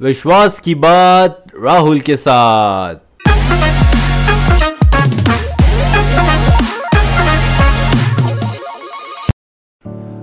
[0.00, 2.94] विश्वास की बात राहुल के साथ।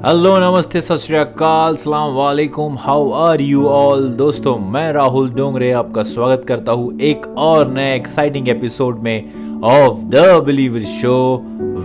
[0.06, 6.04] हेलो, नमस्ते, सत श्रीकाल सलाम वालेकुम हाउ आर यू ऑल दोस्तों, मैं राहुल डोंगरे आपका
[6.04, 11.18] स्वागत करता हूँ एक और नए एक्साइटिंग एपिसोड में of the believer show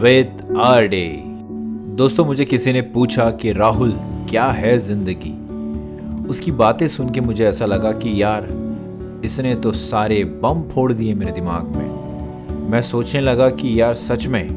[0.02, 1.06] with R D
[1.96, 3.98] दोस्तों, मुझे किसी ने पूछा कि राहुल,
[4.30, 5.39] क्या है ज़िंदगी?
[6.30, 8.46] उसकी बातें सुन के मुझे ऐसा लगा कि यार,
[9.24, 14.26] इसने तो सारे बम फोड़ दिए मेरे दिमाग में। मैं सोचने लगा कि यार सच
[14.26, 14.48] में,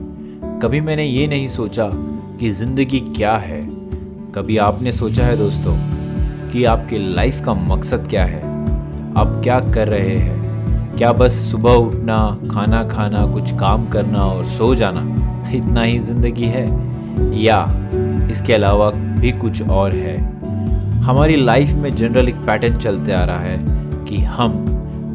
[0.64, 1.90] कभी मैंने ये नहीं सोचा
[2.40, 3.62] कि ज़िंदगी क्या है।
[4.36, 5.76] कभी आपने सोचा है दोस्तों
[6.52, 8.42] कि आपके लाइफ का मकसद क्या है?
[9.18, 10.98] आप क्या कर रहे हैं?
[10.98, 15.02] क्या बस सुबह उठना, खाना खाना, कुछ काम करना और सो जाना
[15.56, 16.68] इतना ही ज़िंदगी है?
[17.44, 17.90] या
[18.32, 20.33] इसके अलावा भी कुछ और है?
[21.04, 23.60] हमारी लाइफ में जनरल एक पैटर्न चलते आ रहा है
[24.06, 24.66] कि हम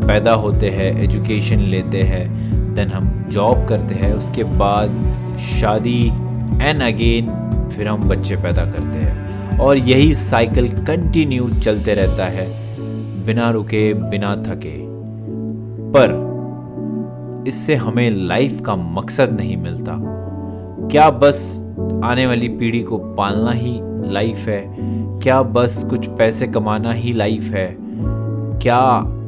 [0.05, 2.29] पैदा होते हैं एजुकेशन लेते हैं
[2.75, 4.91] देन हम जॉब करते हैं, उसके बाद
[5.39, 6.07] शादी
[6.63, 7.27] एंड अगेन
[7.77, 12.47] फिर हम बच्चे पैदा करते हैं। और यही साइकिल कंटिन्यू चलते रहता है,
[13.27, 14.77] बिना रुके, बिना थके।
[15.95, 16.29] पर
[17.49, 19.95] इससे हमें लाइफ का मकसद नहीं मिलता।
[20.91, 21.61] क्या बस
[22.05, 23.81] आने वाली पीढ़ी को पालना ही
[24.13, 24.89] लाइफ है?
[25.23, 27.67] क्या बस कुछ पैसे कमाना ही लाइफ है?
[28.63, 28.81] क्या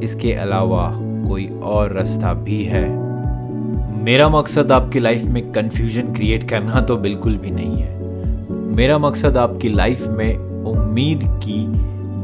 [0.02, 0.86] इसके अलावा
[1.28, 2.88] कोई और रास्ता भी है?
[4.05, 7.98] मेरा मकसद आपकी लाइफ में कंफ्यूजन क्रिएट करना तो बिल्कुल भी नहीं है।
[8.77, 11.64] मेरा मकसद आपकी लाइफ में उम्मीद की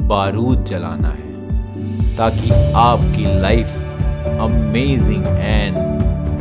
[0.07, 3.77] बारूद जलाना है, ताकि आपकी लाइफ
[4.41, 5.77] अमेजिंग एंड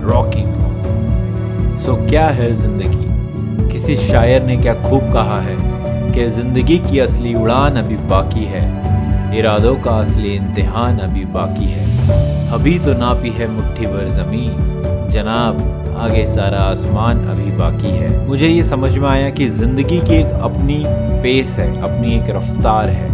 [0.04, 3.72] रॉकिंग हो। सो क्या है ज़िंदगी?
[3.72, 5.84] किसी शायर ने क्या खूब कहा है?
[6.16, 12.52] कि ज़िंदगी की असली उड़ान अभी बाकी है। इरादों का असली इम्तिहान अभी बाकी है।
[12.54, 15.60] अभी तो नापी है मुट्ठी भर ज़मीन। जनाब,
[15.98, 20.32] आगे सारा आसमान अभी बाकी है। मुझे ये समझ में आया कि ज़िंदगी की एक
[20.42, 20.84] अपनी
[21.24, 23.10] पेस है, अपनी एक रफ्तार है,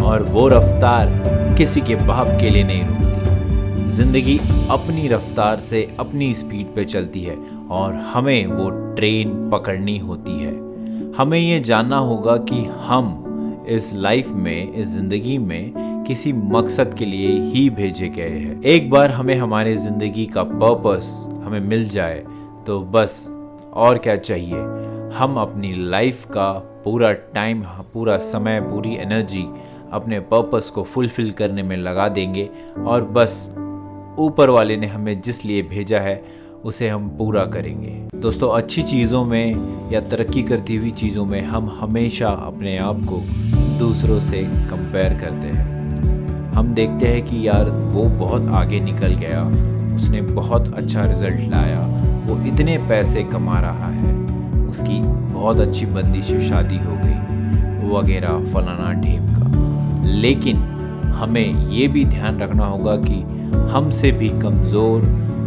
[0.00, 4.38] और वो रफ्तार किसी के बाप के लिए नहीं रुकती। ज़िंदगी
[4.70, 7.36] अपनी रफ्तार से अपनी स्पीड पे चलती है,
[7.70, 10.65] और हमें वो ट्रेन पकड़नी होती है।
[11.16, 17.04] हमें ये जानना होगा कि हम इस लाइफ में, इस ज़िंदगी में किसी मकसद के
[17.04, 22.24] लिए ही भेजे गए हैं। एक बार हमें हमारे ज़िंदगी का पर्पस हमें मिल जाए
[22.66, 23.26] तो बस
[23.72, 24.60] और क्या चाहिए?
[25.16, 26.52] हम अपनी लाइफ का
[26.84, 27.62] पूरा टाइम
[27.94, 29.46] पूरा समय, पूरी एनर्जी
[29.92, 32.48] अपने पर्पस को फुलफिल करने में लगा देंगे
[32.86, 33.48] और बस
[34.18, 36.22] ऊपर वाले ने हमें जिस लिए भेजा है
[36.66, 41.78] उसे हम पूरा करेंगे। दोस्तों, अच्छी चीज़ों में या तरक्की करती हुई चीज़ों में हम
[41.80, 43.20] हमेशा अपने आप को
[43.78, 49.42] दूसरों से कंपेयर करते हैं। हम देखते हैं कि यार, वो बहुत आगे निकल गया,
[49.96, 51.80] उसने बहुत अच्छा रिज़ल्ट लाया,
[52.26, 54.14] वो इतने पैसे कमा रहा है,
[54.68, 55.00] उसकी
[55.32, 60.56] बहुत अच्छी बंदी से शादी हो गई, वगैरह फलाना ढेम का। लेकिन
[61.12, 63.22] हमें ये भी ध्यान रखना होगा कि
[63.72, 65.02] हमसे भी कमज़ोर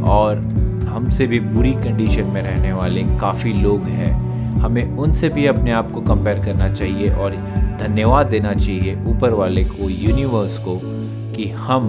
[0.08, 4.30] और हमसे भी बुरी कंडीशन में रहने वाले काफ़ी लोग हैं।
[4.60, 7.36] हमें उनसे भी अपने आप को कंपेयर करना चाहिए और
[7.80, 10.80] धन्यवाद देना चाहिए ऊपर वाले को यूनिवर्स को
[11.36, 11.84] कि हम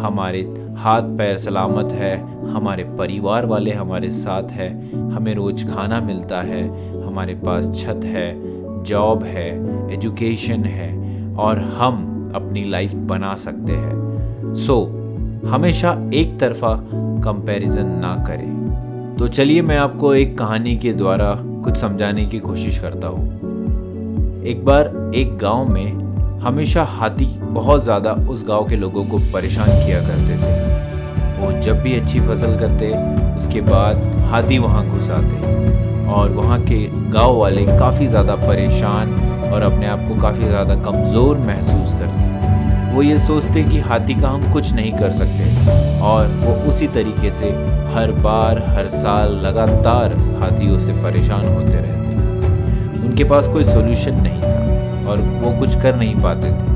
[0.00, 0.40] हमारे
[0.78, 2.16] हाथ पैर सलामत है
[2.50, 4.68] हमारे परिवार वाले हमारे साथ है
[5.10, 6.62] हमें रोज़ खाना मिलता है
[7.06, 8.32] हमारे पास छत है
[8.82, 9.48] जॉब है
[9.94, 10.90] एजुकेशन है
[11.36, 14.99] और हम अपनी लाइफ बना सकते हैं। सो so,
[15.46, 16.74] हमेशा एक तरफा
[17.24, 21.34] कंपैरिजन ना करें। तो चलिए मैं आपको एक कहानी के द्वारा
[21.64, 28.12] कुछ समझाने की कोशिश करता हूँ। एक बार एक गाँव में हमेशा हाथी बहुत ज़्यादा
[28.30, 30.58] उस गाँव के लोगों को परेशान किया करते थे।
[31.40, 32.90] वो जब भी अच्छी फ़सल करते,
[33.36, 36.78] उसके बाद हाथी वहाँ घुस आते और वहाँ के
[37.10, 39.12] गाँव वाले काफ़ी ज़्यादा परेशान
[39.52, 41.89] और अपने आप को काफ़ी ज़्यादा कमज़ोर महसूस
[42.94, 47.30] वो ये सोचते कि हाथी का हम कुछ नहीं कर सकते। और वो उसी तरीके
[47.32, 47.50] से
[47.94, 54.42] हर बार, हर साल लगातार हाथियों से परेशान होते रहते उनके पास कोई सोल्यूशन नहीं
[54.42, 56.70] था और वो कुछ कर नहीं पाते थे।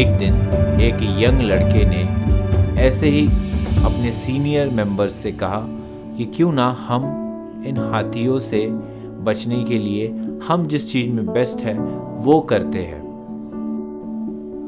[0.00, 0.34] एक दिन
[0.80, 2.08] एक यंग लड़के ने
[2.80, 3.26] ऐसे ही
[3.84, 5.60] अपने सीनियर मेंबर्स से कहा
[6.16, 7.04] कि क्यों ना हम
[7.66, 8.66] इन हाथियों से
[9.24, 10.08] बचने के लिए,
[10.48, 11.74] हम जिस चीज़ में बेस्ट है,
[12.24, 12.99] वो करते हैं।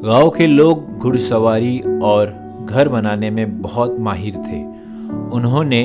[0.05, 2.31] गाँव के लोग घुड़सवारी और
[2.65, 4.63] घर बनाने में बहुत माहिर थे।
[5.37, 5.83] उन्होंने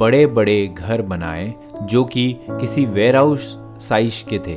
[0.00, 3.44] बड़े बड़े घर बनाए जो कि किसी वेयर हाउस
[3.80, 4.56] साइज़ के थे।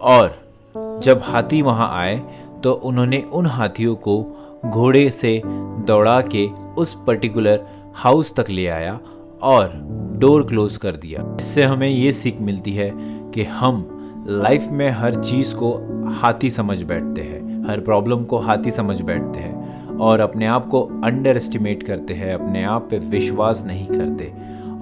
[0.00, 2.16] और जब हाथी वहाँ आए
[2.64, 4.22] तो उन्होंने उन हाथियों को
[4.66, 5.40] घोड़े से
[5.86, 6.46] दौड़ा के
[6.78, 7.64] उस पर्टिकुलर
[7.94, 8.98] हाउस तक ले आया
[9.42, 9.72] और
[10.18, 12.90] डोर क्लोज कर दिया। इससे हमें ये सीख मिलती है
[13.34, 13.86] कि हम
[14.28, 15.72] लाइफ में हर चीज़ को
[16.20, 20.82] हाथी समझ बैठते हैं। हर प्रॉब्लम को हाथी समझ बैठते हैं और अपने आप को
[21.04, 24.32] अंडर एस्टिमेट करते हैं, अपने आप पे विश्वास नहीं करते।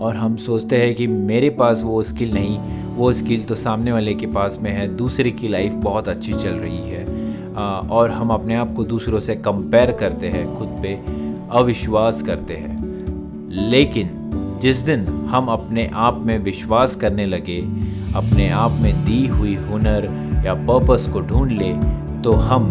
[0.00, 2.58] और हम सोचते हैं कि मेरे पास वो स्किल नहीं,
[2.96, 6.50] वो स्किल तो सामने वाले के पास में है, दूसरे की लाइफ बहुत अच्छी चल
[6.50, 7.04] रही है।
[7.90, 10.98] और हम अपने आप को दूसरों से कंपेयर करते हैं, खुद पे
[11.50, 12.76] अविश्वास करते हैं।
[13.70, 14.10] लेकिन
[14.62, 17.60] जिस दिन हम अपने आप में विश्वास करने लगे,
[18.14, 20.08] अपने आप में दी हुई हुनर
[20.46, 21.72] या पर्पस को ढूंढ ले
[22.28, 22.64] तो हम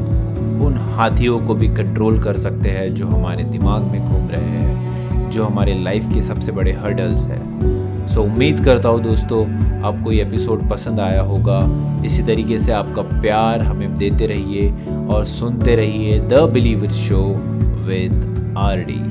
[0.64, 5.30] उन हाथियों को भी कंट्रोल कर सकते हैं जो हमारे दिमाग में घूम रहे हैं,
[5.32, 9.46] जो हमारे लाइफ के सबसे बड़े हर्डल्स हैं। सो उम्मीद करता हूँ दोस्तों,
[9.82, 11.60] आपको ये एपिसोड पसंद आया होगा।
[12.06, 14.70] इसी तरीके से आपका प्यार हमें देते रहिए
[15.10, 17.24] और सुनते रहिए the believer show
[17.88, 19.02] with R D